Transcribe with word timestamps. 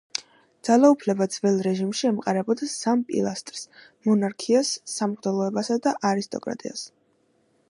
ძალაუფლება 0.67 1.27
ძველ 1.35 1.59
რეჟიმში 1.67 2.09
ემყარებოდა 2.11 2.71
სამ 2.77 3.05
პილასტრს: 3.11 3.69
მონარქიას, 4.09 4.75
სამღვდელოებასა 4.97 5.83
და 5.89 5.97
არისტოკრატიას. 6.15 6.89